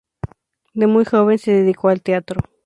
[0.73, 2.41] De muy joven se dedicó al teatro.